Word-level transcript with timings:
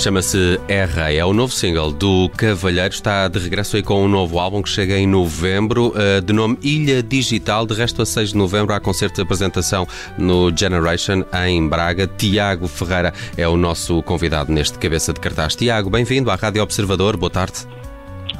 Chama-se 0.00 0.58
R, 0.66 1.14
é 1.14 1.22
o 1.26 1.34
novo 1.34 1.52
single 1.52 1.92
do 1.92 2.30
Cavalheiro. 2.30 2.88
Está 2.88 3.28
de 3.28 3.38
regresso 3.38 3.76
aí 3.76 3.82
com 3.82 4.02
um 4.02 4.08
novo 4.08 4.38
álbum 4.38 4.62
que 4.62 4.70
chega 4.70 4.96
em 4.96 5.06
novembro, 5.06 5.92
eh, 5.94 6.22
de 6.22 6.32
nome 6.32 6.58
Ilha 6.62 7.02
Digital. 7.02 7.66
De 7.66 7.74
resto, 7.74 8.00
a 8.00 8.06
6 8.06 8.30
de 8.30 8.38
novembro 8.38 8.72
há 8.72 8.80
concerto 8.80 9.16
de 9.16 9.20
apresentação 9.20 9.86
no 10.16 10.50
Generation 10.56 11.22
em 11.46 11.68
Braga. 11.68 12.06
Tiago 12.06 12.66
Ferreira 12.66 13.12
é 13.36 13.46
o 13.46 13.58
nosso 13.58 14.02
convidado 14.02 14.50
neste 14.50 14.78
cabeça 14.78 15.12
de 15.12 15.20
cartaz. 15.20 15.54
Tiago, 15.54 15.90
bem-vindo 15.90 16.30
à 16.30 16.34
Rádio 16.34 16.62
Observador. 16.62 17.18
Boa 17.18 17.30
tarde. 17.30 17.66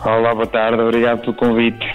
Olá, 0.02 0.34
boa 0.34 0.46
tarde, 0.46 0.80
obrigado 0.80 1.20
pelo 1.20 1.34
convite. 1.34 1.86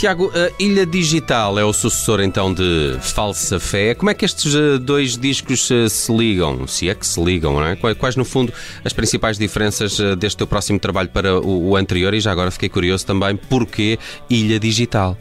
Tiago, 0.00 0.32
Ilha 0.58 0.86
Digital 0.86 1.58
é 1.58 1.62
o 1.62 1.74
sucessor 1.74 2.22
então 2.22 2.54
de 2.54 2.96
Falsa 3.02 3.60
Fé. 3.60 3.94
Como 3.94 4.08
é 4.08 4.14
que 4.14 4.24
estes 4.24 4.54
eh, 4.54 4.78
dois 4.78 5.14
discos 5.14 5.70
eh, 5.70 5.90
se 5.90 6.10
ligam? 6.10 6.66
Se 6.66 6.88
é 6.88 6.94
que 6.94 7.06
se 7.06 7.22
ligam, 7.22 7.52
não 7.52 7.66
é? 7.66 7.76
Quais, 7.76 8.16
no 8.16 8.24
fundo, 8.24 8.50
as 8.82 8.94
principais 8.94 9.36
diferenças 9.36 10.00
eh, 10.00 10.16
deste 10.16 10.38
teu 10.38 10.46
próximo 10.46 10.78
trabalho 10.78 11.10
para 11.10 11.38
o, 11.38 11.76
anterior? 11.76 12.14
E 12.14 12.20
já 12.20 12.32
agora 12.32 12.50
fiquei 12.50 12.70
curioso 12.70 13.06
também, 13.06 13.36
porquê 13.36 13.98
Ilha 14.30 14.58
Digital? 14.58 15.18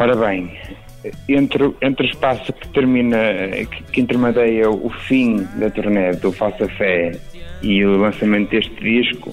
Ora 0.00 0.16
bem, 0.16 0.52
entre, 1.28 1.72
entre 1.80 2.08
o 2.08 2.10
espaço 2.10 2.52
que 2.52 2.66
termina, 2.70 3.18
que, 3.70 3.84
que 3.84 4.00
intermedia 4.00 4.68
o 4.68 4.90
fim 5.06 5.46
da 5.54 5.70
turnê 5.70 6.10
do 6.16 6.32
Falsa 6.32 6.66
Fé 6.70 7.12
e 7.62 7.84
o 7.84 7.98
lançamento 7.98 8.50
deste 8.50 8.74
disco, 8.82 9.32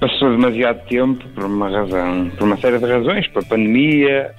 passou 0.00 0.30
demasiado 0.30 0.86
tempo 0.86 1.24
por 1.34 1.44
uma 1.44 1.68
razão, 1.68 2.30
por 2.36 2.44
uma 2.44 2.56
série 2.56 2.78
de 2.78 2.86
razões, 2.86 3.26
por 3.28 3.42
a 3.42 3.46
pandemia, 3.46 4.34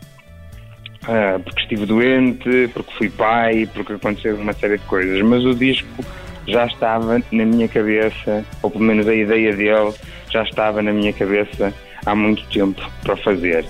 ah, 1.08 1.40
porque 1.44 1.62
estive 1.62 1.86
doente, 1.86 2.70
porque 2.74 2.94
fui 2.97 3.09
pai, 3.09 3.68
porque 3.74 3.94
aconteceu 3.94 4.36
uma 4.36 4.53
série 4.53 4.78
de 4.78 4.86
coisas, 4.86 5.22
mas 5.22 5.44
o 5.46 5.53
disco 5.53 6.03
já 6.47 6.66
estava 6.66 7.22
na 7.31 7.46
minha 7.46 7.68
cabeça, 7.68 8.44
ou 8.62 8.72
pelo 8.72 8.84
menos 8.84 9.08
a 9.08 9.14
ideia 9.14 9.56
dele 9.56 9.94
já 10.31 10.44
estava 10.44 10.81
na 10.81 10.92
minha 10.92 11.14
cabeça 11.14 11.74
há 12.06 12.16
muito 12.16 12.44
tempo 12.50 12.81
para 13.03 13.16
fazer. 13.18 13.66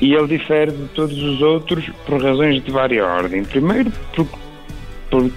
E 0.00 0.14
ele 0.14 0.38
difere 0.38 0.72
de 0.72 0.88
todos 0.88 1.16
os 1.22 1.40
outros 1.40 1.88
por 2.04 2.22
razões 2.22 2.62
de 2.62 2.70
vária 2.70 3.04
ordem. 3.04 3.44
Primeiro, 3.44 3.90
por, 4.14 4.28
por, 5.10 5.30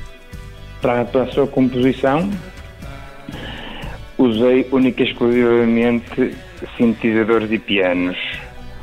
para, 0.81 1.06
para 1.06 1.23
a 1.23 1.27
sua 1.31 1.47
composição, 1.47 2.29
usei 4.19 4.68
única 4.72 5.02
e 5.02 5.07
exclusivamente 5.09 6.35
sintetizadores 6.78 7.52
e 7.52 7.57
pianos, 7.57 8.18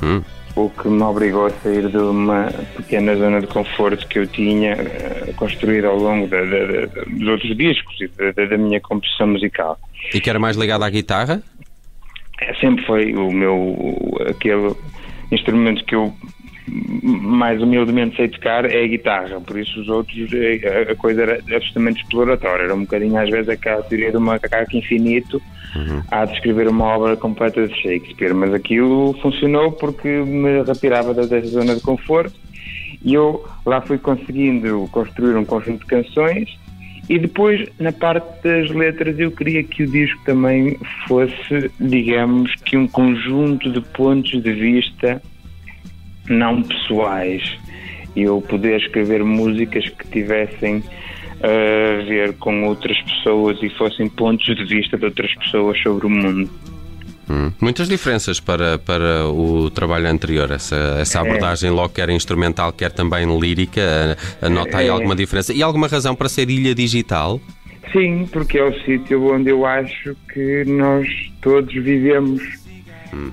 Hum. 0.02 0.22
o 0.56 0.68
que 0.70 0.88
me 0.88 1.02
obrigou 1.02 1.46
a 1.46 1.50
sair 1.50 1.88
de 1.88 1.96
uma 1.98 2.48
pequena 2.76 3.14
zona 3.16 3.40
de 3.40 3.46
conforto 3.46 4.06
que 4.08 4.18
eu 4.18 4.26
tinha 4.26 4.72
eh, 4.72 5.32
construído 5.36 5.86
ao 5.86 5.96
longo 5.96 6.26
da- 6.26 6.42
da- 6.44 6.86
da- 6.86 7.02
dos 7.06 7.28
outros 7.28 7.56
discos 7.56 7.94
e 8.00 8.08
da 8.46 8.58
minha 8.58 8.80
composição 8.80 9.26
musical. 9.28 9.78
E 10.14 10.20
que 10.20 10.28
era 10.30 10.38
mais 10.38 10.56
ligado 10.56 10.82
à 10.84 10.90
guitarra? 10.90 11.42
É, 12.40 12.54
sempre 12.54 12.84
foi 12.84 13.14
o 13.14 13.30
meu 13.30 14.18
aquele 14.28 14.74
instrumento 15.32 15.84
que 15.84 15.94
eu 15.94 16.12
mais 16.68 17.62
humildemente 17.62 18.16
sei 18.16 18.28
tocar 18.28 18.64
é 18.64 18.84
a 18.84 18.88
guitarra, 18.88 19.40
por 19.40 19.58
isso 19.58 19.80
os 19.80 19.88
outros 19.88 20.32
eh, 20.32 20.90
a, 20.90 20.96
coisa 20.96 21.22
era 21.22 21.34
absolutamente 21.34 22.02
exploratória, 22.02 22.64
era 22.64 22.74
um 22.74 22.80
bocadinho 22.80 23.16
às 23.16 23.30
vezes 23.30 23.48
aquela 23.48 23.82
teoria 23.82 24.12
do 24.12 24.20
macaco 24.20 24.76
infinito 24.76 25.40
a 26.10 26.24
descrever 26.24 26.68
uma 26.68 26.84
obra 26.86 27.16
completa 27.16 27.66
de 27.66 27.74
Shakespeare, 27.82 28.34
mas 28.34 28.52
aquilo 28.54 29.14
funcionou 29.20 29.72
porque 29.72 30.08
me 30.08 30.62
retirava 30.62 31.14
da- 31.14 31.26
dessa 31.26 31.48
zona 31.48 31.74
de 31.74 31.82
conforto 31.82 32.38
e 33.04 33.14
eu 33.14 33.44
lá 33.64 33.80
fui 33.82 33.98
conseguindo 33.98 34.88
construir 34.90 35.36
um 35.36 35.44
conjunto 35.44 35.80
de 35.80 35.86
canções 35.86 36.48
e 37.08 37.18
depois, 37.18 37.64
na 37.78 37.92
parte 37.92 38.26
das 38.42 38.68
letras, 38.70 39.16
eu 39.18 39.30
queria 39.30 39.62
que 39.62 39.84
o 39.84 39.86
disco 39.86 40.20
também 40.24 40.76
fosse, 41.06 41.70
digamos, 41.78 42.52
que 42.64 42.76
um 42.76 42.88
conjunto 42.88 43.70
de 43.70 43.80
pontos 43.80 44.42
de 44.42 44.52
vista 44.52 45.22
não 46.28 46.62
pessoais. 46.62 47.42
Eu 48.14 48.40
poder 48.40 48.80
escrever 48.80 49.22
músicas 49.24 49.88
que 49.88 50.08
tivessem 50.08 50.82
a 51.42 52.02
ver 52.04 52.34
com 52.38 52.64
outras 52.64 53.00
pessoas 53.02 53.58
e 53.62 53.68
fossem 53.70 54.08
pontos 54.08 54.46
de 54.56 54.64
vista 54.64 54.96
de 54.96 55.04
outras 55.04 55.34
pessoas 55.34 55.78
sobre 55.82 56.06
o 56.06 56.10
mundo. 56.10 56.50
Hum. 57.28 57.50
Muitas 57.60 57.88
diferenças 57.88 58.38
para, 58.38 58.78
para 58.78 59.26
o 59.28 59.68
trabalho 59.68 60.08
anterior. 60.08 60.50
Essa, 60.50 60.96
essa 61.00 61.20
abordagem, 61.20 61.70
logo 61.70 61.88
quer 61.90 62.08
instrumental, 62.08 62.72
quer 62.72 62.90
também 62.92 63.26
lírica, 63.38 64.16
a- 64.40 64.46
anota 64.46 64.78
aí 64.78 64.86
É. 64.86 64.90
alguma 64.90 65.14
diferença. 65.16 65.52
E 65.52 65.62
alguma 65.62 65.88
razão 65.88 66.14
para 66.14 66.28
ser 66.28 66.48
ilha 66.48 66.74
digital? 66.74 67.40
Sim, 67.92 68.26
porque 68.32 68.58
é 68.58 68.64
o 68.64 68.72
sítio 68.84 69.30
onde 69.32 69.50
eu 69.50 69.66
acho 69.66 70.16
que 70.32 70.64
nós 70.66 71.06
todos 71.40 71.72
vivemos. 71.74 72.42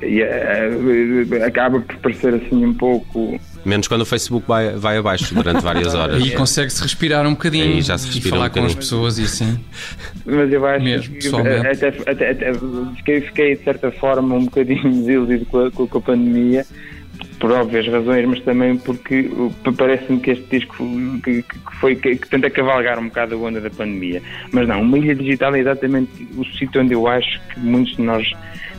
E 0.01 0.21
eh, 0.21 1.45
acaba 1.45 1.79
por 1.79 1.95
parecer 1.97 2.33
assim 2.33 2.65
um 2.65 2.73
pouco. 2.73 3.39
Menos 3.65 3.87
quando 3.87 4.01
o 4.01 4.05
Facebook 4.05 4.47
vai, 4.47 4.71
vai 4.71 4.97
abaixo 4.97 5.33
durante 5.33 5.61
várias 5.61 5.93
horas. 5.95 6.21
Aí 6.21 6.31
consegue-se 6.31 6.81
respirar 6.81 7.25
um 7.25 7.31
bocadinho 7.31 7.75
Aí 7.75 7.81
já 7.81 7.97
se 7.97 8.07
e 8.07 8.13
respira 8.13 8.35
falar 8.35 8.47
um 8.47 8.53
com 8.53 8.65
as 8.65 8.75
pessoas 8.75 9.17
e 9.19 9.23
assim. 9.23 9.59
Mas 10.25 10.51
eu 10.51 10.65
acho 10.65 10.83
Mesmo, 10.83 11.15
que 11.15 11.27
até, 11.27 11.87
até, 11.87 12.29
até- 12.31 12.53
fiquei, 12.97 13.21
fiquei, 13.21 13.55
de 13.55 13.63
certa 13.63 13.91
forma 13.91 14.35
um 14.35 14.45
bocadinho 14.45 14.83
desiludido 14.91 15.45
com 15.45 15.59
a, 15.65 15.71
com 15.71 15.97
a 15.97 16.01
pandemia, 16.01 16.65
por 17.39 17.51
óbvias 17.51 17.87
razões, 17.87 18.27
mas 18.27 18.41
também 18.41 18.77
porque 18.77 19.29
parece-me 19.77 20.19
que 20.19 20.31
este 20.31 20.59
disco 20.59 20.85
que, 21.23 21.41
que 21.43 21.75
foi 21.79 21.95
que, 21.95 22.15
que 22.15 22.29
tenta 22.29 22.49
cavalgar 22.49 22.99
um 22.99 23.07
bocado 23.07 23.35
a 23.35 23.37
onda 23.37 23.61
da 23.61 23.69
pandemia. 23.69 24.21
Mas 24.51 24.67
não, 24.67 24.81
uma 24.81 24.97
ilha 24.97 25.15
digital 25.15 25.55
é 25.55 25.59
exatamente 25.59 26.27
o 26.37 26.45
sítio 26.45 26.81
onde 26.81 26.93
eu 26.93 27.07
acho 27.07 27.41
que 27.49 27.59
muitos 27.59 27.95
de 27.95 28.01
nós 28.01 28.29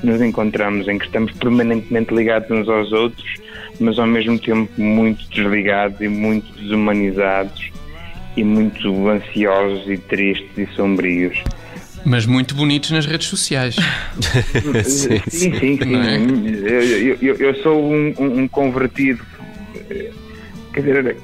nos 0.05 0.21
encontramos, 0.21 0.87
em 0.89 0.99
que 0.99 1.07
estamos 1.07 1.33
permanentemente 1.33 2.15
ligados 2.15 2.51
uns 2.51 2.69
aos 2.69 2.93
outros, 2.93 3.25
mas 3.81 3.99
ao 3.99 4.07
mesmo 4.07 4.39
tempo 4.39 4.71
muito 4.81 5.25
desligados 5.31 6.01
e 6.01 6.09
muito 6.09 6.53
desumanizados 6.61 7.71
e 8.37 8.45
muito 8.45 9.09
ansiosos 9.09 9.89
e 9.89 9.97
tristes 9.97 10.49
e 10.57 10.67
sombrios. 10.75 11.37
Mas 12.05 12.27
muito 12.27 12.55
bonitos 12.55 12.91
nas 12.91 13.07
redes 13.07 13.29
sociais. 13.29 13.77
sim, 14.85 15.21
Sim, 15.31 15.53
sim, 15.55 15.79
sim. 15.79 15.85
Não 15.87 16.03
é? 16.03 16.17
Eu, 16.19 17.17
eu- 17.23 17.37
eu- 17.37 17.55
sou 17.63 17.91
um, 17.91 18.13
um- 18.19 18.39
um 18.41 18.49
convertido 18.49 19.25
eh, 19.91 20.11
quer 20.75 20.81
dizer, 20.81 21.17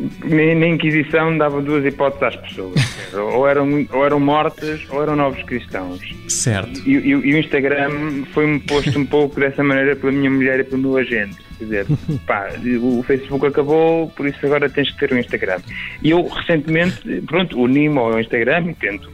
na 0.57 0.67
Inquisição 0.67 1.37
dava 1.37 1.61
duas 1.61 1.85
hipóteses 1.85 2.23
às 2.23 2.37
pessoas. 2.49 2.75
Ou 3.13 3.47
eram, 3.49 3.87
ou 3.93 4.07
eram 4.07 4.21
mortas 4.21 4.81
ou 4.91 5.03
eram 5.03 5.17
novos 5.17 5.43
cristãos. 5.43 6.01
Certo. 6.29 6.81
E, 6.89 6.97
e- 6.97 7.09
e 7.11 7.35
o 7.35 7.39
Instagram 7.39 8.25
foi-me 8.33 8.61
posto 8.61 8.97
um 8.99 9.05
pouco 9.05 9.39
dessa 9.41 9.63
maneira 9.65 9.97
pela 9.97 10.13
minha 10.13 10.31
mulher 10.31 10.61
e 10.61 10.65
pelo 10.65 10.81
meu 10.83 10.97
agente. 10.97 11.37
Quer 11.59 11.65
dizer, 11.65 11.87
pá, 12.27 12.49
o 12.81 13.03
Facebook 13.03 13.45
acabou, 13.47 14.09
por 14.11 14.27
isso 14.27 14.39
agora 14.47 14.71
tens 14.71 14.91
que 14.93 14.99
ter 15.01 15.13
um 15.13 15.19
Instagram. 15.19 15.59
E 16.03 16.11
eu 16.11 16.27
recentemente, 16.29 17.01
pronto, 17.27 17.61
uni-me 17.61 17.99
ao 17.99 18.19
Instagram 18.21 18.71
e 18.71 18.75
tento, 18.75 19.11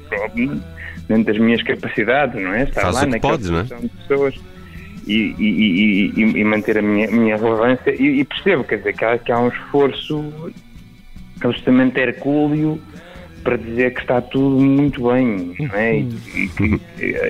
dentro 1.08 1.24
das 1.32 1.38
minhas 1.38 1.62
capacidades, 1.62 2.40
não 2.40 2.52
é? 2.52 2.64
Estar 2.64 2.82
Faz 2.82 2.94
lá 2.94 3.00
o 3.00 3.04
que 3.06 3.10
naquela 3.12 3.32
podes, 3.32 3.50
não 3.50 3.58
é? 3.60 3.64
pessoas 4.06 4.34
e, 5.06 5.34
e- 5.38 6.12
e- 6.16 6.40
e- 6.40 6.44
manter 6.44 6.78
a 6.78 6.82
minha, 6.82 7.06
minha 7.08 7.36
relevância. 7.36 7.90
E, 7.90 8.20
e 8.20 8.24
percebo, 8.24 8.64
quer 8.64 8.78
dizer, 8.78 8.94
que 8.94 9.04
há, 9.04 9.18
que 9.18 9.32
há 9.32 9.38
um 9.38 9.48
esforço 9.48 10.52
absolutamente 11.40 12.00
hercúleo 12.00 12.80
para 13.46 13.56
dizer 13.56 13.94
que 13.94 14.00
está 14.00 14.20
tudo 14.20 14.60
muito 14.60 15.08
bem, 15.08 15.54
não 15.58 15.74
é? 15.74 15.98
E, 16.00 16.08
e 16.34 16.48
que, 16.48 16.80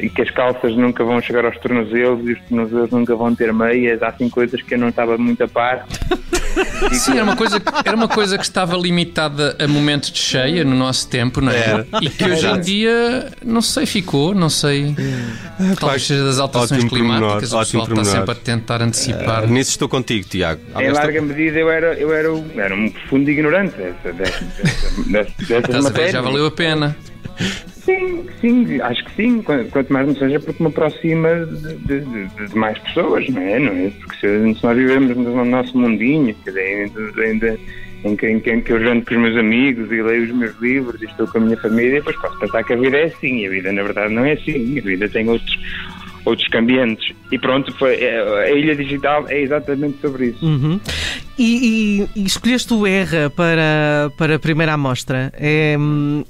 e 0.06 0.08
que 0.10 0.22
as 0.22 0.30
calças 0.30 0.74
nunca 0.74 1.04
vão 1.04 1.20
chegar 1.20 1.44
aos 1.44 1.58
tornozelos 1.58 2.26
e 2.26 2.32
os 2.32 2.40
tornozelos 2.48 2.90
nunca 2.90 3.14
vão 3.14 3.34
ter 3.34 3.52
meias. 3.52 4.02
Há 4.02 4.08
assim 4.08 4.30
coisas 4.30 4.62
que 4.62 4.74
eu 4.74 4.78
não 4.78 4.88
estava 4.88 5.18
muito 5.18 5.44
a 5.44 5.48
par. 5.48 5.86
Sim, 6.92 7.12
era 7.16 7.24
uma, 7.24 7.36
coisa, 7.36 7.60
era 7.84 7.94
uma 7.94 8.08
coisa 8.08 8.38
que 8.38 8.44
estava 8.44 8.74
limitada 8.78 9.54
a 9.60 9.68
momentos 9.68 10.10
de 10.10 10.18
cheia 10.18 10.64
no 10.64 10.74
nosso 10.74 11.06
tempo, 11.06 11.42
não 11.42 11.52
é? 11.52 11.56
Era. 11.68 11.86
E 12.00 12.08
que 12.08 12.24
hoje 12.24 12.46
em 12.46 12.60
dia, 12.60 13.30
não 13.44 13.60
sei, 13.60 13.84
ficou, 13.84 14.34
não 14.34 14.48
sei. 14.48 14.94
Talvez 15.78 16.06
seja 16.06 16.24
das 16.24 16.38
alterações 16.38 16.84
climáticas, 16.84 17.52
o 17.52 17.58
pessoal 17.60 17.84
está 17.84 18.04
sempre 18.04 18.30
a 18.30 18.34
tentar 18.34 18.80
antecipar. 18.80 19.46
Nisso 19.46 19.72
estou 19.72 19.86
contigo, 19.88 20.26
Tiago. 20.26 20.62
Em 20.80 20.90
larga 20.90 21.20
medida 21.20 21.58
eu 21.58 21.70
era, 21.70 21.92
eu 21.94 22.14
era, 22.14 22.32
um- 22.32 22.50
era 22.56 22.74
um 22.74 22.88
profundo 22.88 23.30
ignorante 23.30 23.74
dessa, 23.76 24.12
dessa, 24.14 24.44
dessa, 25.06 25.32
dessas 25.60 25.84
já 26.12 26.20
valeu 26.20 26.46
a 26.46 26.50
pena. 26.50 26.96
Sim, 27.84 28.26
sim, 28.40 28.80
acho 28.80 29.04
que 29.04 29.14
sim. 29.14 29.42
Qu- 29.42 29.64
Quanto 29.70 29.92
mais 29.92 30.06
não 30.08 30.16
seja 30.16 30.40
porque 30.40 30.60
me 30.62 30.68
aproxima 30.70 31.28
de, 31.46 32.00
de- 32.00 32.00
de- 32.48 32.56
mais 32.56 32.76
pessoas, 32.80 33.28
não 33.28 33.40
é? 33.42 33.58
Não 33.60 33.72
é? 33.72 33.90
Porque 34.00 34.16
se, 34.16 34.54
se 34.58 34.64
nós 34.64 34.76
vivemos 34.76 35.16
no 35.16 35.44
nosso 35.44 35.78
mundinho, 35.78 36.34
ainda, 36.48 37.22
ainda 37.22 37.58
em, 38.04 38.16
que, 38.16 38.26
em, 38.28 38.40
que, 38.40 38.50
em 38.52 38.60
que 38.60 38.72
eu 38.72 38.80
janto 38.80 39.06
com 39.06 39.14
os 39.14 39.20
meus 39.20 39.36
amigos 39.36 39.90
e 39.92 40.02
leio 40.02 40.24
os 40.24 40.32
meus 40.32 40.60
livros 40.60 41.00
e 41.00 41.04
estou 41.04 41.28
com 41.28 41.38
a 41.38 41.40
minha 41.42 41.56
família, 41.58 41.94
depois 42.00 42.16
posso 42.16 42.38
pensar 42.40 42.64
que 42.64 42.72
a 42.72 42.76
vida 42.76 42.96
é 42.96 43.04
assim. 43.04 43.38
E 43.42 43.46
a 43.46 43.50
vida, 43.50 43.72
na 43.72 43.82
verdade, 43.84 44.12
não 44.12 44.24
é 44.24 44.32
assim. 44.32 44.78
A 44.78 44.82
vida 44.82 45.08
tem 45.08 45.28
outros, 45.28 45.56
outros 46.26 46.46
cambiantes. 46.48 47.14
E 47.32 47.38
pronto, 47.38 47.72
foi, 47.78 47.94
é- 47.94 48.44
a 48.44 48.50
Ilha 48.50 48.76
Digital 48.76 49.26
é 49.28 49.40
exatamente 49.40 49.98
sobre 50.00 50.26
isso. 50.26 50.44
Uhum. 50.44 50.78
E, 51.38 52.04
e- 52.14 52.20
e 52.20 52.24
escolheste 52.24 52.72
o 52.74 52.86
Erra 52.86 53.30
para, 53.30 54.10
para 54.18 54.36
a 54.36 54.38
primeira 54.38 54.74
amostra. 54.74 55.32
É, 55.38 55.76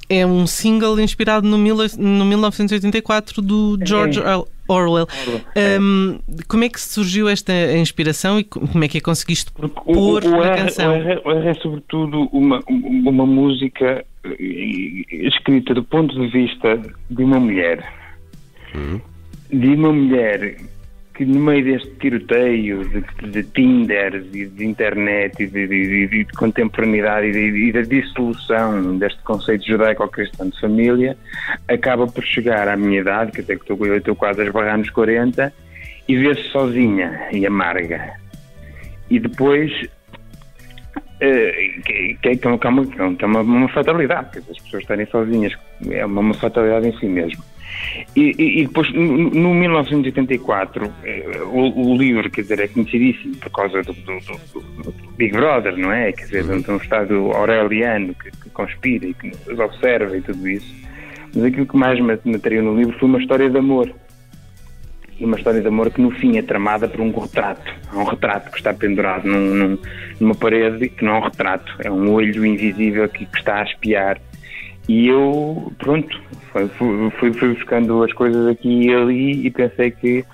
é 0.09 0.25
um 0.27 0.47
single 0.47 1.01
inspirado 1.01 1.49
no, 1.49 1.57
mil, 1.59 1.77
no 1.99 2.25
1984 2.25 3.41
do 3.43 3.79
George 3.85 4.21
Or- 4.21 4.47
Orwell. 4.69 5.07
Hum, 5.81 6.19
como 6.49 6.65
é 6.65 6.69
que 6.69 6.81
surgiu 6.81 7.29
esta 7.29 7.53
inspiração 7.77 8.41
e 8.41 8.45
co- 8.45 8.61
como 8.67 8.83
é 8.85 8.89
que 8.89 8.99
a 8.99 9.01
conseguiste 9.01 9.51
Porque 9.53 9.79
o, 9.87 9.93
pôr 9.95 10.25
o, 10.25 10.29
o 10.29 10.31
na 10.41 10.47
R, 10.49 10.57
canção? 10.65 10.91
o 10.93 10.97
R- 10.97 11.21
o 11.25 11.31
R 11.31 11.49
é 11.49 11.55
sobretudo 11.55 12.29
uma, 12.33 12.61
uma 12.69 13.25
música 13.25 14.05
eh, 14.25 14.37
escrita 15.29 15.73
do 15.73 15.85
ponto 15.85 16.15
de 16.21 16.27
vista 16.29 16.81
de 17.09 17.23
uma 17.23 17.39
mulher. 17.39 17.79
De 19.51 19.69
uma 19.75 19.93
mulher 19.93 20.57
que 21.15 21.25
no 21.25 21.41
meio 21.41 21.65
deste 21.65 21.89
tiroteio 21.99 22.85
de, 22.91 23.31
de 23.31 23.43
Tinder 23.45 24.23
e 24.35 24.45
de 24.47 24.67
internet 24.67 25.43
e 25.43 25.47
de, 25.47 25.67
de- 25.67 26.07
de- 26.09 26.25
de 26.25 26.33
contemporaneidade 26.35 27.27
e, 27.29 27.73
da 27.73 27.81
dissolução 27.81 28.99
deste 28.99 29.23
conceito 29.23 29.67
judaico-cristão 29.67 30.51
de 30.51 30.61
família, 30.61 31.17
acaba 31.69 32.07
por 32.07 32.23
chegar 32.23 32.69
à 32.69 32.77
minha 32.77 33.01
idade, 33.01 33.33
que 33.33 33.41
até 33.41 33.57
que 33.57 33.63
estou, 33.63 33.87
eu 33.87 33.97
estou 33.97 34.15
quase 34.15 34.43
a 34.43 34.45
esbarrar 34.45 34.77
nos 34.77 34.91
40, 34.91 35.51
e 36.07 36.17
vê-se 36.17 36.43
sozinha 36.51 37.29
e 37.33 37.47
amarga. 37.47 38.13
E 39.09 39.19
depois 39.19 39.73
eh, 41.21 41.53
que, 41.85 42.19
que, 42.21 42.37
que 42.37 42.47
é 42.47 42.49
uma, 42.51 42.85
que 42.87 43.25
é 43.25 43.27
uma, 43.27 43.41
uma 43.41 43.69
fatalidade, 43.71 44.33
dizer, 44.39 44.51
as 44.51 44.59
pessoas 44.59 44.83
estarem 44.83 45.07
sozinhas 45.07 45.57
é 45.91 46.05
uma, 46.05 46.21
uma 46.21 46.35
fatalidade 46.35 46.89
em 46.89 46.99
si 46.99 47.07
mesmo. 47.07 47.43
E, 48.15 48.35
e- 48.39 48.61
e 48.63 48.67
depois, 48.67 48.93
no, 48.93 49.31
no 49.31 49.55
1984, 49.55 50.93
eh, 51.05 51.41
o, 51.45 51.91
o 51.93 51.97
livro, 51.97 52.31
quer 52.31 52.43
dizer, 52.43 52.61
é 52.61 52.69
conhecidíssimo 52.69 53.37
por 53.37 53.51
causa 53.51 53.83
do, 53.83 53.93
do- 53.93 54.19
do- 54.21 54.93
do 54.93 55.11
Big 55.17 55.33
Brother, 55.33 55.77
não 55.77 55.93
é? 55.93 56.13
Quer 56.13 56.25
dizer, 56.25 56.45
de 56.45 56.53
um- 56.53 56.61
de 56.61 56.71
um 56.71 56.77
Estado 56.77 57.15
aureliano 57.33 58.15
que, 58.15 58.31
que 58.31 58.51
conspira 58.51 59.07
e 59.07 59.15
que 59.15 59.33
nos 59.49 59.59
observa 59.59 60.17
e 60.17 60.21
tudo 60.21 60.49
isso. 60.49 60.75
Mas 61.35 61.45
aquilo 61.45 61.67
que 61.67 61.77
mais 61.77 62.01
me 62.01 62.19
me 62.25 62.37
atraiu 62.37 62.63
no 62.63 62.77
livro 62.77 62.99
foi 62.99 63.09
uma 63.09 63.19
história 63.21 63.51
de 63.51 63.59
amor. 63.59 63.93
E 65.19 65.25
uma 65.25 65.37
história 65.39 65.61
de 65.63 65.67
amor 65.69 65.91
que 65.91 66.01
no 66.01 66.11
fim 66.11 66.37
é 66.37 66.43
tramada 66.43 66.87
por 66.89 67.01
um 67.01 67.11
retrato. 67.11 67.75
Há 67.91 67.97
um 67.99 68.05
retrato 68.05 68.51
que 68.51 68.59
está 68.59 68.73
pendurado 68.75 69.27
num- 69.27 69.55
num- 69.55 69.79
numa 70.21 70.35
parede, 70.35 70.89
que 70.91 71.05
não 71.05 71.17
é 71.17 71.19
um 71.19 71.23
retrato, 71.23 71.75
é 71.83 71.91
um 71.91 72.11
olho 72.13 72.45
invisível 72.45 73.09
que, 73.09 73.25
que 73.25 73.39
está 73.39 73.61
a 73.61 73.65
espiar. 73.65 74.19
E 74.89 75.09
eu, 75.09 75.73
pronto, 75.79 76.21
fui, 76.53 77.11
fui- 77.19 77.33
fui- 77.33 77.55
buscando 77.55 78.03
as 78.05 78.13
coisas 78.13 78.47
aqui 78.47 78.87
e 78.87 78.95
ali 78.95 79.47
e 79.47 79.51
pensei 79.51 79.91
que 79.91 80.25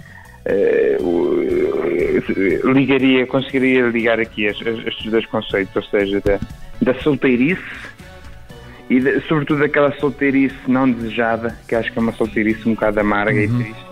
o- 1.00 2.70
ligaria, 2.72 3.26
conseguiria 3.26 3.86
ligar 3.88 4.20
aqui 4.20 4.44
estes 4.44 5.10
dois 5.10 5.24
conceitos, 5.26 5.74
ou 5.76 5.82
seja, 5.82 6.20
da, 6.20 6.38
da 6.80 6.94
solteirice 7.00 7.62
e 8.90 9.00
de- 9.00 9.20
sobretudo 9.22 9.60
daquela 9.60 9.92
solteirice 9.98 10.56
não 10.68 10.90
desejada, 10.90 11.56
que 11.68 11.74
acho 11.74 11.92
que 11.92 11.98
é 11.98 12.02
uma 12.02 12.12
solteirice 12.12 12.68
um 12.68 12.74
bocado 12.74 13.00
amarga 13.00 13.40
e 13.40 13.48
triste, 13.48 13.82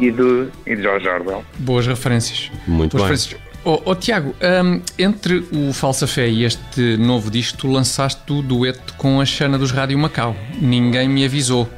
e, 0.00 0.10
do, 0.10 0.50
e 0.66 0.76
de 0.76 0.82
George 0.82 1.08
Orwell. 1.08 1.44
Boas 1.58 1.86
referências. 1.86 2.50
Muito 2.66 2.96
Boas 2.96 3.08
bem. 3.10 3.16
referências. 3.18 3.45
Oh, 3.68 3.82
oh, 3.84 3.96
Tiago, 3.96 4.32
hum, 4.64 4.80
entre 4.96 5.44
o 5.50 5.72
Falsa 5.72 6.06
Fé 6.06 6.28
e 6.28 6.44
este 6.44 6.96
novo 6.98 7.28
disco, 7.28 7.58
tu 7.58 7.66
lançaste 7.66 8.32
o 8.32 8.40
dueto 8.40 8.94
com 8.94 9.20
a 9.20 9.24
Xana 9.24 9.58
dos 9.58 9.72
Rádio 9.72 9.98
Macau. 9.98 10.36
Ninguém 10.60 11.08
me 11.08 11.24
avisou. 11.24 11.68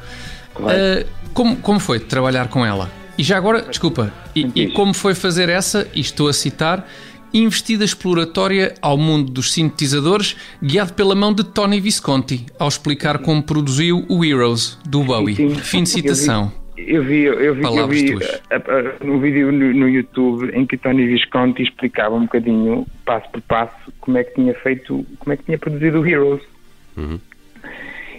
Ah, 0.56 1.06
como, 1.32 1.56
como 1.56 1.80
foi 1.80 1.98
trabalhar 1.98 2.48
com 2.48 2.62
ela? 2.62 2.90
E 3.16 3.22
já 3.22 3.38
agora, 3.38 3.62
desculpa, 3.62 4.12
e, 4.36 4.50
e 4.54 4.66
como 4.72 4.92
foi 4.92 5.14
fazer 5.14 5.48
essa, 5.48 5.88
e 5.94 6.00
estou 6.00 6.28
a 6.28 6.34
citar, 6.34 6.86
investida 7.32 7.86
exploratória 7.86 8.74
ao 8.82 8.98
mundo 8.98 9.32
dos 9.32 9.50
sintetizadores, 9.50 10.36
guiado 10.62 10.92
pela 10.92 11.14
mão 11.14 11.32
de 11.32 11.42
Tony 11.42 11.80
Visconti, 11.80 12.44
ao 12.58 12.68
explicar 12.68 13.16
como 13.20 13.42
produziu 13.42 14.04
o 14.10 14.22
Heroes, 14.22 14.76
do 14.84 15.02
Bowie. 15.02 15.36
Sim, 15.36 15.54
Fim 15.54 15.82
de 15.84 15.88
citação. 15.88 16.52
Eu 16.86 17.02
vi, 17.02 17.22
eu 17.24 17.54
vi, 17.54 17.62
eu 17.80 17.88
vi, 17.88 18.12
a- 18.50 18.56
a- 18.56 19.04
um 19.04 19.18
vídeo 19.18 19.50
no, 19.52 19.72
no 19.74 19.88
YouTube 19.88 20.50
em 20.54 20.64
que 20.66 20.76
Tony 20.76 21.06
Visconti 21.06 21.62
explicava 21.62 22.14
um 22.14 22.22
bocadinho, 22.22 22.86
passo 23.04 23.28
por 23.30 23.40
passo, 23.42 23.92
como 24.00 24.16
é 24.18 24.24
que 24.24 24.34
tinha 24.34 24.54
feito, 24.54 25.04
como 25.18 25.32
é 25.32 25.36
que 25.36 25.44
tinha 25.44 25.58
produzido 25.58 26.00
o 26.00 26.06
Heroes. 26.06 26.42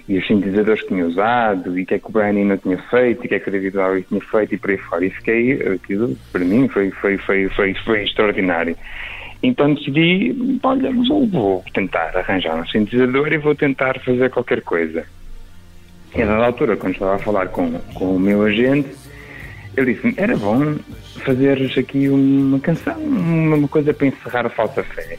E 0.08 0.18
os 0.18 0.26
sintetizadores 0.28 0.82
que 0.82 0.88
tinha 0.88 1.06
usado, 1.06 1.78
e 1.78 1.84
o 1.84 1.86
que 1.86 1.94
é 1.94 2.00
que 2.00 2.08
o 2.08 2.12
Brian 2.12 2.34
Eno 2.34 2.58
tinha 2.58 2.78
feito, 2.90 3.24
e 3.24 3.26
o 3.26 3.30
que 3.30 3.36
é 3.36 3.40
que 3.40 3.48
o 3.50 3.52
David 3.52 3.76
Bowie 3.78 4.04
tinha 4.04 4.22
feito, 4.22 4.56
e 4.56 4.58
por 4.58 4.70
aí 4.72 4.78
fora. 4.78 5.06
E 5.06 5.10
fiquei, 5.12 5.54
aquilo, 5.74 6.18
para 6.32 6.44
mim, 6.44 6.68
foi, 6.68 6.90
foi, 6.92 7.18
foi, 7.20 7.48
foi, 7.50 7.74
foi 7.76 8.04
extraordinário. 8.04 8.76
Então 9.44 9.74
decidi, 9.74 10.36
olha, 10.64 10.92
vou, 10.92 11.28
vou 11.28 11.64
tentar 11.74 12.12
arranjar 12.18 12.60
um 12.60 12.66
sintetizador 12.68 13.32
e 13.32 13.38
vou 13.38 13.54
tentar 13.56 14.00
fazer 14.00 14.30
qualquer 14.32 14.62
coisa. 14.64 15.06
E 16.16 16.22
a 16.22 16.26
dada 16.26 16.46
altura, 16.46 16.76
quando 16.78 16.94
estava 16.94 17.16
a 17.16 17.20
falar 17.20 17.48
com, 17.50 17.74
com 17.94 18.16
o 18.16 18.20
meu 18.20 18.44
agente, 18.44 18.90
ele 19.78 19.94
disse-me, 19.94 20.14
era 20.18 20.36
bom 20.36 20.76
fazeres 21.24 21.78
aqui 21.78 22.10
uma 22.10 22.60
canção, 22.60 22.98
uma 23.00 23.68
coisa 23.68 23.94
para 23.94 24.08
encerrar 24.08 24.46
a 24.46 24.50
falsa 24.50 24.84
fé. 24.84 25.18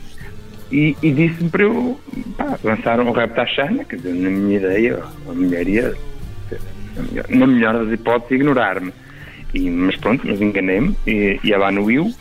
E, 0.73 0.97
e 1.03 1.11
disse-me 1.13 1.49
para 1.51 1.63
eu 1.63 2.01
pá, 2.37 2.59
lançar 2.63 3.01
um 3.01 3.11
rap 3.13 3.35
da 3.35 3.47
Xana, 3.47 3.85
quer 3.85 3.97
dizer, 3.97 4.15
na 4.15 4.31
minha 4.31 4.57
ideia, 4.57 5.03
a 5.29 5.33
mulher 5.33 5.67
ia, 5.69 5.95
na 7.29 7.47
melhor- 7.47 7.85
das 7.85 7.93
hipóteses, 7.93 8.33
ignorar-me. 8.33 8.93
E, 9.53 9.69
mas 9.69 9.97
pronto, 9.97 10.27
mas 10.27 10.41
enganei-me, 10.41 10.97
e 11.07 11.41
lá 11.57 11.73
no 11.73 11.85
Will, 11.85 12.13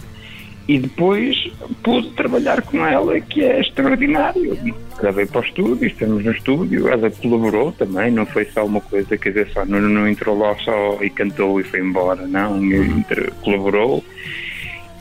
e 0.69 0.77
depois 0.77 1.35
pude 1.81 2.11
trabalhar 2.11 2.61
com 2.61 2.85
ela, 2.85 3.19
que 3.19 3.43
é 3.43 3.59
extraordinário. 3.59 4.55
Gravei 5.01 5.25
para 5.25 5.41
o 5.41 5.43
estúdio, 5.43 5.87
estamos 5.87 6.23
no 6.23 6.31
estúdio, 6.31 6.87
ela 6.87 7.09
colaborou 7.09 7.71
também, 7.71 8.11
não 8.11 8.23
foi 8.23 8.45
só 8.45 8.63
uma 8.67 8.79
coisa, 8.79 9.17
quer 9.17 9.29
dizer, 9.29 9.49
só 9.51 9.65
não, 9.65 9.81
não 9.81 10.07
entrou 10.07 10.37
lá 10.37 10.55
só 10.59 10.99
e 11.01 11.09
cantou 11.09 11.59
e 11.59 11.63
foi 11.63 11.79
embora, 11.79 12.27
não, 12.27 12.63
entre- 12.63 13.31
colaborou. 13.41 14.03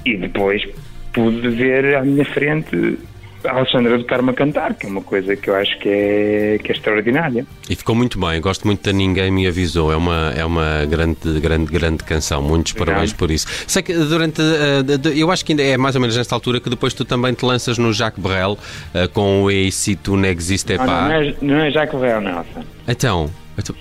E 0.07 0.17
depois 0.17 0.67
pude 1.13 1.47
ver 1.51 1.97
à 1.97 2.03
minha 2.03 2.25
frente 2.25 2.99
a 3.45 3.53
Alexandra 3.53 3.99
do 3.99 4.05
Carmo 4.05 4.31
a 4.31 4.35
cantar, 4.35 4.75
que 4.75 4.87
é 4.87 4.89
uma 4.89 5.03
coisa 5.03 5.37
que 5.37 5.51
eu 5.51 5.55
acho 5.55 5.79
que 5.79 5.89
é, 5.89 6.59
que 6.63 6.73
é 6.73 6.75
extraordinária. 6.75 7.47
E 7.69 7.75
ficou 7.75 7.95
muito 7.95 8.19
bem, 8.19 8.41
gosto 8.41 8.67
muito 8.67 8.83
da 8.83 8.93
Ninguém 8.93 9.31
Me 9.31 9.47
Avisou, 9.47 9.93
é 9.93 9.97
uma, 9.97 10.33
é 10.37 10.45
uma 10.45 10.87
grande, 10.87 11.41
grande, 11.41 11.73
grande 11.73 12.05
canção, 12.05 12.43
muitos 12.43 12.73
parabéns 12.73 13.13
por 13.13 13.31
isso. 13.31 13.47
Sei 13.67 13.83
que 13.83 13.93
durante, 13.93 14.41
uh, 14.41 15.09
eu 15.15 15.31
acho 15.31 15.45
que 15.45 15.53
ainda 15.53 15.63
é 15.63 15.77
mais 15.77 15.95
ou 15.95 16.01
menos 16.01 16.17
nesta 16.17 16.35
altura 16.35 16.61
que 16.61 16.71
depois 16.71 16.95
tu 16.95 17.05
também 17.05 17.35
te 17.35 17.45
lanças 17.45 17.79
no 17.79 17.93
Jacques 17.93 18.23
Brel 18.23 18.53
uh, 18.53 19.09
com 19.13 19.43
o 19.45 19.51
E 19.51 19.71
se 19.71 19.97
tu 19.97 20.17
n'existe 20.17 20.77
Não, 20.77 20.87
não, 20.87 21.09
não 21.09 21.13
é, 21.13 21.35
não 21.41 21.57
é 21.57 21.71
Jacques 21.71 21.99
Brel, 21.99 22.21
Nelson. 22.21 22.65
Então, 22.87 23.09
então, 23.09 23.31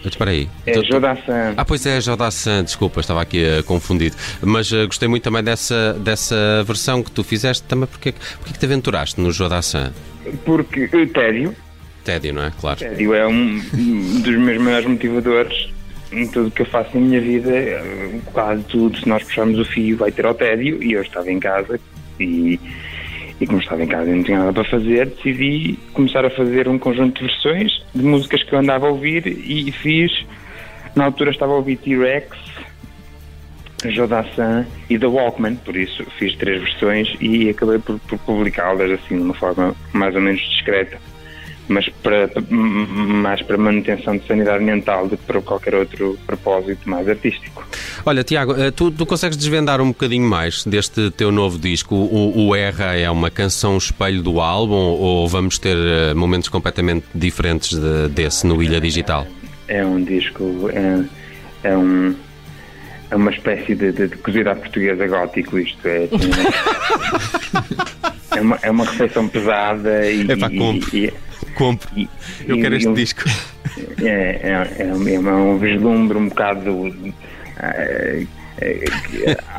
espera 0.05 0.31
aí. 0.31 0.49
É 0.65 0.83
Jodassin. 0.83 1.53
Ah, 1.55 1.65
pois 1.65 1.85
é, 1.85 2.01
Jodassin, 2.01 2.63
desculpa, 2.63 2.99
estava 2.99 3.21
aqui 3.21 3.43
uh, 3.43 3.63
confundido. 3.63 4.15
Mas 4.41 4.71
uh, 4.71 4.85
gostei 4.85 5.07
muito 5.07 5.23
também 5.23 5.43
dessa, 5.43 5.93
dessa 5.93 6.63
versão 6.65 7.03
que 7.03 7.11
tu 7.11 7.23
fizeste, 7.23 7.63
também 7.63 7.87
porque, 7.87 8.13
porque 8.37 8.53
que 8.53 8.59
te 8.59 8.65
aventuraste 8.65 9.19
no 9.19 9.31
Jodassin? 9.31 9.91
Porque 10.45 10.85
o 10.85 11.07
tédio, 11.07 11.55
Tédio, 12.03 12.33
não 12.33 12.43
é? 12.43 12.51
Claro. 12.59 12.79
tédio 12.79 13.13
é 13.13 13.27
um 13.27 13.59
dos 14.21 14.35
meus 14.35 14.61
maiores 14.61 14.87
motivadores 14.87 15.69
em 16.11 16.25
tudo 16.27 16.47
o 16.47 16.51
que 16.51 16.61
eu 16.61 16.65
faço 16.65 16.89
na 16.93 17.01
minha 17.01 17.19
vida. 17.19 17.51
eh, 17.51 18.19
Quase 18.31 18.63
tudo, 18.63 18.97
se 18.97 19.07
nós 19.07 19.23
puxarmos 19.23 19.59
o 19.59 19.65
fio, 19.65 19.97
vai 19.97 20.09
ter 20.11 20.25
ao 20.25 20.33
tédio. 20.33 20.81
E 20.81 20.93
eu 20.93 21.01
estava 21.01 21.29
em 21.29 21.39
casa 21.39 21.77
e, 22.19 22.59
e 23.39 23.45
como 23.45 23.59
estava 23.59 23.83
em 23.83 23.87
casa 23.87 24.09
e 24.09 24.15
não 24.15 24.23
tinha 24.23 24.39
nada 24.39 24.53
para 24.53 24.63
fazer, 24.63 25.07
decidi 25.07 25.77
começar 25.93 26.25
a 26.25 26.29
fazer 26.29 26.67
um 26.67 26.79
conjunto 26.79 27.19
de 27.19 27.27
versões 27.27 27.85
de 27.93 28.03
músicas 28.03 28.43
que 28.43 28.53
eu 28.53 28.59
andava 28.59 28.87
a 28.87 28.89
ouvir 28.89 29.27
e 29.27 29.71
fiz. 29.71 30.25
Na 30.95 31.05
altura 31.05 31.29
estava 31.31 31.53
a 31.53 31.57
ouvir 31.57 31.77
T-Rex, 31.77 32.35
Jodassin 33.85 34.65
e 34.89 34.97
The 34.97 35.05
Walkman, 35.05 35.55
por 35.57 35.75
isso 35.75 36.03
fiz 36.17 36.35
três 36.35 36.61
versões 36.61 37.15
e 37.21 37.49
acabei 37.49 37.77
por, 37.77 37.99
por 37.99 38.17
publicá-las 38.19 38.91
assim 38.91 39.17
de 39.17 39.23
uma 39.23 39.35
forma 39.35 39.75
mais 39.93 40.15
ou 40.15 40.21
menos 40.21 40.41
discreta, 40.41 40.97
mas 41.67 41.87
para, 42.01 42.29
mais 42.49 43.41
para 43.41 43.57
manutenção 43.57 44.17
de 44.17 44.25
sanidade 44.25 44.63
mental 44.63 45.07
do 45.07 45.17
que 45.17 45.23
para 45.25 45.41
qualquer 45.41 45.75
outro 45.75 46.17
propósito 46.25 46.89
mais 46.89 47.07
artístico. 47.07 47.67
Olha, 48.05 48.23
Tiago, 48.23 48.53
eh, 48.55 48.71
tu, 48.71 48.89
tu 48.91 49.05
consegues 49.05 49.37
desvendar 49.37 49.81
um 49.81 49.89
bocadinho 49.89 50.27
mais 50.27 50.63
deste 50.63 51.11
teu 51.11 51.31
novo 51.31 51.59
disco? 51.59 51.95
O, 51.95 52.47
o 52.47 52.55
Erra 52.55 52.95
é 52.95 53.09
uma 53.09 53.29
canção 53.29 53.77
espelho 53.77 54.21
do 54.23 54.39
álbum 54.39 54.75
ou 54.75 55.27
vamos 55.27 55.59
ter 55.59 55.75
eh, 55.75 56.13
momentos 56.13 56.47
completamente 56.49 57.05
diferentes 57.13 57.77
de- 57.77 58.07
desse 58.09 58.47
no 58.47 58.61
Ilha 58.63 58.79
Digital? 58.79 59.27
É 59.67 59.85
um 59.85 60.01
disco, 60.03 60.69
é, 60.71 61.03
é 61.69 61.77
um 61.77 62.15
é 63.09 63.15
uma 63.15 63.31
espécie 63.31 63.73
de, 63.73 63.93
de, 63.93 64.07
de 64.09 64.17
cozida 64.17 64.51
à 64.51 64.55
portuguesa 64.55 65.07
gótico 65.07 65.57
isto 65.57 65.87
é 65.87 66.09
assim, 66.11 66.29
é 68.35 68.41
uma, 68.41 68.59
é 68.63 68.69
uma 68.71 68.83
refeição 68.85 69.27
pesada 69.29 70.09
e, 70.11 70.23
e- 70.23 70.57
compre. 70.57 71.05
e- 71.05 71.13
Compre. 71.57 71.89
e- 72.03 72.09
Eu 72.47 72.59
quero 72.59 72.75
este 72.75 72.87
um- 72.89 72.93
disco. 72.93 73.23
É, 74.01 74.05
é, 74.07 74.83
é, 74.83 74.93
um- 74.93 75.07
é 75.07 75.19
um 75.33 75.57
vislumbre 75.57 76.17
um 76.17 76.29
bocado. 76.29 76.93
eh, 77.59 78.25
eh, 78.61 78.85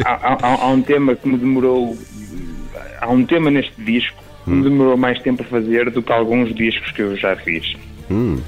há, 0.05 0.12
há- 0.35 0.62
há 0.62 0.67
um 0.69 0.83
tema 0.83 1.14
que 1.14 1.28
me 1.28 1.37
demorou. 1.38 1.97
Há 3.00 3.09
um 3.11 3.25
tema 3.25 3.50
neste 3.50 3.73
disco 3.83 4.17
que 4.45 4.50
me 4.50 4.62
demorou 4.62 4.97
mais 4.97 5.19
tempo 5.21 5.43
a 5.43 5.47
fazer 5.47 5.90
do 5.90 6.02
que 6.02 6.12
alguns 6.12 6.55
discos 6.55 6.90
que 6.93 7.02
eu 7.02 7.17
já 7.17 7.37
fiz. 7.37 7.75
Hum. 8.11 8.38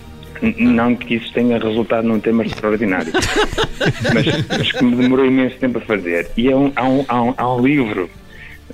Não 0.56 0.96
que 0.96 1.16
isso 1.16 1.30
tenha 1.34 1.58
resultado 1.58 2.08
num 2.08 2.18
tema 2.18 2.42
extraordinário, 2.46 3.12
mas, 4.14 4.46
mas 4.48 4.72
que 4.72 4.82
me 4.84 4.96
demorou 4.96 5.26
imenso 5.26 5.56
tempo 5.58 5.76
a 5.78 5.80
fazer. 5.82 6.30
E 6.36 6.48
é 6.50 6.56
um- 6.56 6.72
há, 6.74 6.88
um, 6.88 7.04
há, 7.06 7.22
um, 7.22 7.34
há 7.36 7.54
um 7.56 7.60
livro 7.60 8.08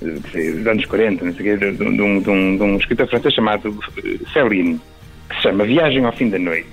dos 0.01 0.67
anos 0.67 0.85
40, 0.85 1.25
não 1.25 1.33
sei 1.33 1.53
o 1.55 1.59
quê, 1.59 1.71
de, 1.71 1.83
um, 1.83 1.95
de 2.21 2.29
um- 2.29 2.57
de 2.57 2.63
um 2.63 2.77
escritor 2.77 3.07
francês 3.09 3.33
chamado 3.33 3.77
eh, 4.03 4.17
Céline, 4.33 4.79
que 5.29 5.35
se 5.35 5.41
chama 5.43 5.63
Viagem 5.65 6.05
ao 6.05 6.11
Fim 6.13 6.29
da 6.29 6.39
Noite, 6.39 6.67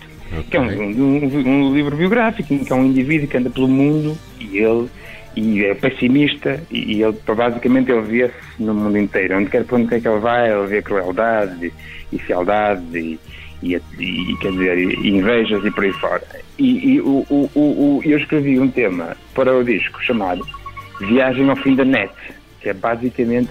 que 0.51 0.57
é 0.57 0.61
um, 0.61 0.67
um- 0.67 1.47
um 1.69 1.75
livro 1.75 1.97
biográfico 1.97 2.53
em 2.55 2.59
que 2.65 2.73
é 2.73 2.77
um 2.77 2.85
indivíduo 2.87 3.29
que 3.29 3.37
anda 3.37 3.51
pelo 3.51 3.69
mundo 3.69 4.17
e 4.41 4.59
ele 4.59 4.89
e 5.37 5.65
é 5.65 5.75
pessimista 5.75 6.63
e, 6.71 7.03
ele 7.03 7.17
basicamente 7.27 7.91
ele 7.91 8.03
vê-se 8.03 8.33
no 8.63 8.73
mundo 8.73 8.97
inteiro. 8.97 9.37
Onde 9.37 9.51
quer 9.51 9.65
para 9.65 9.77
onde 9.79 9.89
quer 9.89 10.01
que 10.01 10.07
ele 10.07 10.21
vai, 10.21 10.49
ele 10.53 10.67
vê 10.69 10.81
crueldade 10.81 11.73
e, 12.13 12.17
e 12.17 12.19
fialdade 12.21 12.83
e, 12.97 13.19
e, 13.61 13.75
e, 13.99 14.37
quer 14.41 14.53
dizer, 14.53 14.79
e 14.79 15.09
invejas 15.11 15.65
e 15.65 15.71
por 15.73 15.83
aí 15.83 15.93
fora. 15.95 16.23
E, 16.57 16.95
e 16.95 17.01
o, 17.01 17.27
o, 17.29 17.51
o, 17.53 17.61
o- 17.61 18.03
eu 18.05 18.17
escrevi 18.17 18.61
um 18.61 18.69
tema 18.69 19.17
para 19.35 19.53
o 19.57 19.65
disco 19.65 20.01
chamado 20.05 20.47
Viagem 21.01 21.51
ao 21.51 21.57
Fim 21.57 21.75
da 21.75 21.85
Net, 21.85 22.13
que 22.65 22.71
é 22.71 22.73
basicamente 22.75 23.51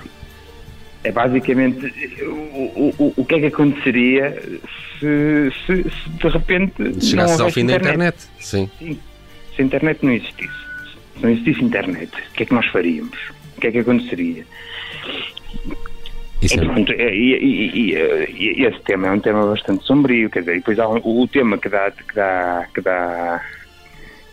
é 1.04 1.12
basicamente 1.12 1.86
o, 2.24 2.94
o, 2.98 3.14
o, 3.18 3.26
que 3.26 3.36
é 3.36 3.40
que 3.42 3.46
aconteceria 3.48 4.42
se, 5.00 5.52
se, 5.66 5.84
se 5.84 6.10
de 6.10 6.28
repente 6.30 6.74
não 6.82 7.02
Chegasses 7.02 7.40
ao 7.40 7.52
fim 7.52 7.66
da 7.66 7.76
internet. 7.76 8.18
Sim. 8.40 8.70
Sim. 8.80 8.98
Se 9.56 9.62
a 9.62 9.66
internet 9.66 10.00
não 10.04 10.12
existisse, 10.14 10.54
se 11.16 11.22
não 11.22 11.30
existisse 11.30 11.64
internet, 11.64 12.10
o 12.10 12.34
que 12.34 12.44
é 12.44 12.46
que 12.46 12.54
nós 12.54 12.66
faríamos? 12.68 13.18
O 13.58 13.62
que 13.62 13.68
é 13.68 13.72
que 13.72 13.80
aconteceria? 13.80 14.46
Isso 16.42 16.60
é- 16.60 16.66
pronto, 16.66 16.92
e, 16.92 17.36
e- 17.36 17.94
e- 17.94 18.66
esse 18.66 18.80
tema 18.82 19.08
é 19.08 19.12
um 19.12 19.20
tema 19.20 19.46
bastante 19.46 19.84
sombrio, 19.86 20.30
quer 20.30 20.40
dizer, 20.40 20.54
e 20.56 20.60
depois 20.60 20.80
há 20.80 20.88
um- 20.90 21.00
o, 21.04 21.22
o 21.22 21.28
tema 21.28 21.58
que 21.58 21.70
dá, 21.70 21.92
que 21.92 22.16
dá, 22.16 22.66
que 22.74 22.82
dá, 22.82 23.42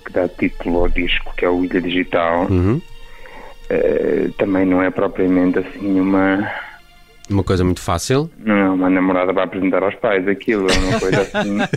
que 0.06 0.12
dá 0.12 0.28
título 0.28 0.78
ao 0.78 0.88
disco, 0.88 1.32
que 1.36 1.44
é 1.44 1.48
o 1.48 1.64
Ilha 1.64 1.80
Digital, 1.80 2.46
Uhum. 2.50 2.80
Eh, 3.70 4.28
também 4.38 4.66
não 4.66 4.82
é 4.82 4.90
propriamente 4.90 5.58
assim 5.60 5.98
uma, 6.00 6.50
Uma 7.30 7.44
coisa 7.44 7.62
muito 7.64 7.80
fácil. 7.80 8.30
não 8.44 8.54
é 8.56 8.68
uma 8.70 8.90
namorada 8.90 9.32
para 9.32 9.44
apresentar 9.44 9.82
aos 9.82 9.94
pais, 9.96 10.26
aquilo 10.28 10.66
é 10.70 10.76
uma 10.78 11.00
coisa 11.00 11.20
assim. 11.22 11.58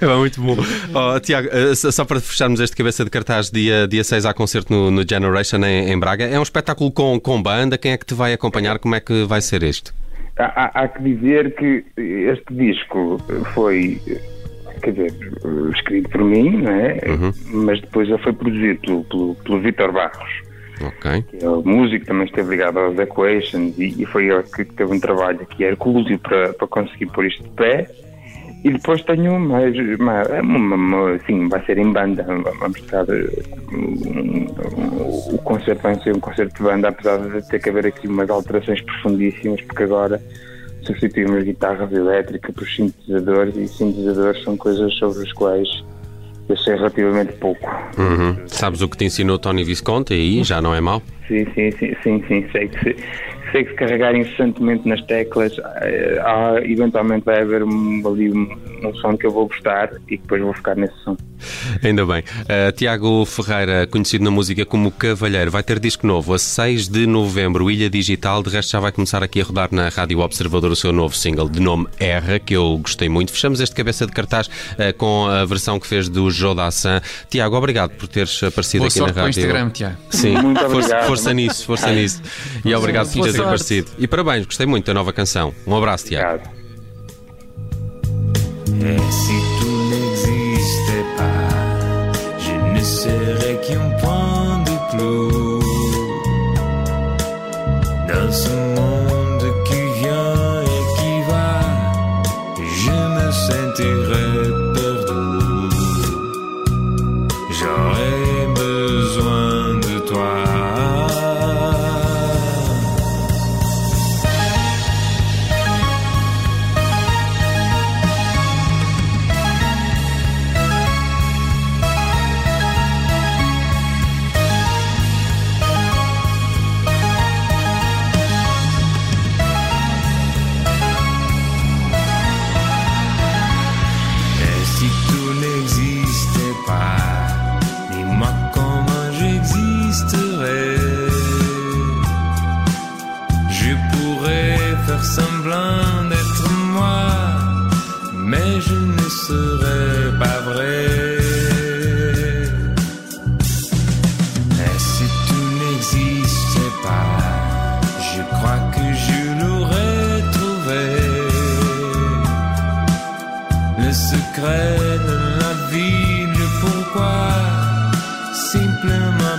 É 0.00 0.06
muito 0.16 0.40
bom. 0.40 0.56
Oh, 0.94 1.18
Tiago, 1.20 1.48
eh, 1.50 1.74
só 1.74 2.04
para 2.04 2.20
fecharmos 2.20 2.60
este 2.60 2.76
cabeça 2.76 3.04
de 3.04 3.10
cartaz, 3.10 3.50
dia, 3.50 3.86
dia 3.88 4.04
6 4.04 4.24
há 4.26 4.34
concerto 4.34 4.72
no, 4.72 4.90
no 4.90 5.02
Generation 5.08 5.58
em, 5.64 5.90
em 5.90 5.98
Braga. 5.98 6.24
É 6.24 6.38
um 6.38 6.42
espetáculo 6.42 6.90
com, 6.92 7.18
com 7.20 7.42
banda. 7.42 7.76
Quem 7.78 7.92
é 7.92 7.96
que 7.96 8.06
te 8.06 8.14
vai 8.14 8.32
acompanhar? 8.32 8.78
Como 8.78 8.94
é 8.94 9.00
que 9.00 9.24
vai 9.24 9.40
ser 9.40 9.62
isto? 9.62 9.92
Há, 10.38 10.44
há- 10.64 10.84
há 10.84 10.88
que 10.88 11.02
dizer 11.02 11.54
que 11.54 11.84
este 11.96 12.52
disco 12.54 13.20
foi, 13.54 14.00
quer 14.84 14.92
dizer, 14.92 15.12
escrito 15.74 16.10
por 16.10 16.22
mim, 16.22 16.58
não 16.62 16.72
é? 16.72 16.98
mas 17.50 17.80
depois 17.80 18.08
ele 18.08 18.18
foi 18.18 18.32
produzido 18.32 18.80
pelo, 18.80 19.04
pelo, 19.04 19.34
pelo 19.36 19.60
Vitor 19.60 19.92
Barros, 19.92 20.42
que 21.22 21.44
é 21.44 21.48
o 21.48 21.62
músico, 21.62 22.04
também 22.04 22.26
esteve 22.26 22.50
ligado 22.50 22.78
aos 22.78 22.98
Equations 22.98 23.78
e, 23.78 24.02
e 24.02 24.06
foi 24.06 24.26
ele 24.26 24.42
que 24.42 24.64
teve 24.64 24.92
um 24.92 25.00
trabalho 25.00 25.46
que 25.46 25.64
hercúleo 25.64 26.18
para, 26.18 26.52
para 26.52 26.66
conseguir 26.66 27.06
pôr 27.06 27.26
isto 27.26 27.42
de 27.42 27.50
pé. 27.50 27.88
E 28.64 28.70
depois 28.70 29.02
tenho 29.02 29.38
mais, 29.38 29.76
mais 29.98 30.26
uma, 30.42 30.74
uma, 30.74 31.18
sim, 31.26 31.48
vai 31.48 31.62
ser 31.66 31.76
em 31.76 31.92
banda, 31.92 32.22
vamos 32.22 32.78
estar, 32.78 33.04
um, 33.04 33.76
um, 34.08 35.34
o 35.34 35.38
concerto 35.44 35.82
vai 35.82 35.94
ser 35.96 36.16
um 36.16 36.20
concerto 36.20 36.56
de 36.56 36.62
banda, 36.62 36.88
apesar 36.88 37.18
de 37.18 37.46
ter 37.46 37.60
que 37.60 37.68
haver 37.68 37.86
aqui 37.86 38.08
umas 38.08 38.30
alterações 38.30 38.80
profundíssimas, 38.80 39.60
porque 39.60 39.82
agora 39.82 40.18
substituímos 40.86 41.42
guitarras 41.44 41.92
elétricas 41.92 42.54
por 42.54 42.68
sintetizadores 42.68 43.56
e 43.56 43.68
sintetizadores 43.68 44.42
são 44.42 44.56
coisas 44.56 44.94
sobre 44.94 45.22
as 45.22 45.32
quais 45.32 45.68
eu 46.48 46.56
sei 46.58 46.74
relativamente 46.74 47.32
pouco. 47.34 47.70
Uhum. 47.98 48.36
Sabes 48.46 48.82
o 48.82 48.88
que 48.88 48.96
te 48.96 49.04
ensinou 49.04 49.38
Tony 49.38 49.64
Visconti 49.64 50.12
aí? 50.12 50.44
Já 50.44 50.60
não 50.60 50.74
é 50.74 50.80
mau? 50.80 51.02
Sim, 51.26 51.46
sim, 51.54 51.70
sim, 51.72 51.96
sim, 52.02 52.24
sim. 52.28 52.46
Sei 52.52 52.68
que 52.68 52.96
se 53.62 53.74
carregar 53.74 54.14
incessantemente 54.16 54.88
nas 54.88 55.00
teclas, 55.02 55.52
eh, 55.82 56.20
há- 56.24 56.60
eventualmente 56.64 57.24
vai 57.24 57.42
haver 57.42 57.62
um, 57.62 58.02
ali 58.06 58.30
um, 58.32 58.56
um 58.84 58.94
som 58.96 59.16
que 59.16 59.26
eu 59.26 59.30
vou 59.30 59.46
gostar 59.46 59.90
e 60.08 60.16
depois 60.16 60.42
vou 60.42 60.52
ficar 60.54 60.74
nesse 60.76 60.94
som. 61.04 61.16
Ainda 61.82 62.06
bem. 62.06 62.20
Uh, 62.42 62.72
Tiago 62.72 63.24
Ferreira, 63.26 63.86
conhecido 63.86 64.24
na 64.24 64.30
música 64.30 64.64
como 64.64 64.90
Cavalheiro, 64.90 65.50
vai 65.50 65.62
ter 65.62 65.78
disco 65.78 66.06
novo 66.06 66.32
a 66.32 66.38
6 66.38 66.88
de 66.88 67.06
novembro, 67.06 67.70
Ilha 67.70 67.90
Digital. 67.90 68.42
De 68.42 68.48
resto, 68.50 68.72
já 68.72 68.80
vai 68.80 68.90
começar 68.90 69.22
aqui 69.22 69.40
a 69.42 69.44
rodar 69.44 69.68
na 69.70 69.88
Rádio 69.90 70.20
Observador 70.20 70.70
o 70.70 70.76
seu 70.76 70.90
novo 70.92 71.14
single 71.14 71.48
de 71.48 71.60
nome 71.60 71.86
R, 72.00 72.40
que 72.40 72.54
eu 72.56 72.78
gostei 72.78 73.08
muito. 73.10 73.30
Fechamos 73.32 73.60
este 73.60 73.74
cabeça 73.74 74.06
de 74.06 74.12
cartaz 74.12 74.46
uh, 74.46 74.96
com 74.96 75.26
a 75.26 75.44
versão 75.44 75.78
que 75.78 75.86
fez 75.86 76.08
do 76.08 76.30
Jodassin. 76.30 77.00
Tiago, 77.28 77.56
obrigado 77.56 77.90
por 77.90 78.08
teres 78.08 78.42
aparecido 78.42 78.80
Boa 78.82 78.88
aqui 78.88 78.98
na 79.00 79.04
sorte 79.06 79.14
com 79.14 79.20
o 79.20 79.24
rádio. 79.24 79.40
Instagram, 79.40 79.70
Tiago. 79.70 79.96
Sim, 80.10 80.38
Muito 80.38 80.60
força, 80.60 80.76
obrigado. 80.78 81.06
força 81.06 81.34
nisso, 81.34 81.66
força 81.66 81.90
nisso. 81.92 82.22
E 82.64 82.74
obrigado 82.74 83.12
por 83.12 83.22
teres 83.22 83.38
sorte. 83.44 83.64
aparecido. 83.64 83.90
E 83.98 84.06
parabéns, 84.06 84.46
gostei 84.46 84.66
muito 84.66 84.86
da 84.86 84.94
nova 84.94 85.12
canção. 85.12 85.54
Um 85.66 85.76
abraço, 85.76 86.06
Tiago. 86.06 86.34
Obrigado. 86.34 86.64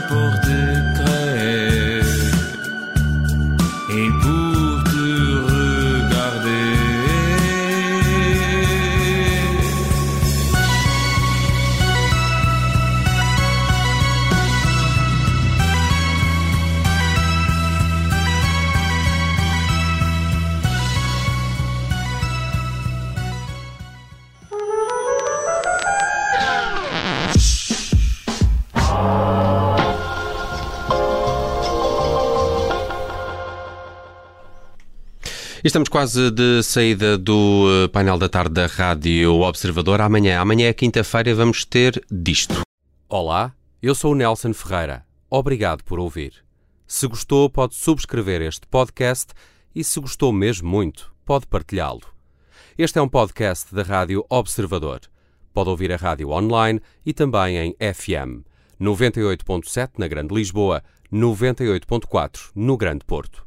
Pour 0.08 0.40
Estamos 35.66 35.90
quase 35.90 36.30
de 36.30 36.62
saída 36.62 37.18
do 37.18 37.66
eh, 37.68 37.88
painel 37.88 38.20
da 38.20 38.30
tarde 38.30 38.54
da 38.54 38.68
Rádio 38.68 39.42
Observador. 39.42 40.00
Amanhã, 40.00 40.40
amanhã 40.40 40.68
é 40.68 40.74
quinta-feira, 40.74 41.34
vamos 41.34 41.66
ter 41.66 42.06
disto. 42.12 42.62
Olá, 43.10 43.52
eu 43.82 43.96
sou 43.96 44.12
o 44.12 44.16
Nelson 44.16 44.54
Ferreira. 44.54 45.04
Obrigado 45.28 45.84
por 45.84 46.00
ouvir. 46.00 46.46
Se 46.86 47.08
gostou, 47.08 47.50
pode 47.50 47.74
subscrever 47.74 48.44
este 48.44 48.68
podcast 48.68 49.34
e, 49.74 49.84
se 49.84 50.00
gostou 50.00 50.32
mesmo 50.32 50.70
muito, 50.70 51.12
pode 51.26 51.48
partilhá-lo. 51.48 52.04
Este 52.78 53.00
é 53.00 53.02
um 53.02 53.10
podcast 53.10 53.74
da 53.74 53.82
Rádio 53.82 54.24
Observador. 54.30 55.02
Pode 55.52 55.72
ouvir 55.72 55.92
a 55.92 55.98
rádio 55.98 56.30
online 56.30 56.80
e 57.04 57.12
também 57.12 57.58
em 57.58 57.76
FM 57.80 58.46
98.7 58.80 59.94
na 59.98 60.08
Grande 60.08 60.32
Lisboa, 60.32 60.84
98.4 61.12 62.52
no 62.54 62.78
Grande 62.78 63.04
Porto. 63.04 63.45